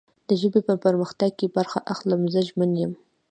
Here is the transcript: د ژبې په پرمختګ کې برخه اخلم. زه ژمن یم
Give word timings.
د 0.27 0.29
ژبې 0.41 0.61
په 0.67 0.73
پرمختګ 0.85 1.31
کې 1.39 1.53
برخه 1.57 1.79
اخلم. 1.93 2.21
زه 2.33 2.39
ژمن 2.47 2.71
یم 2.81 2.91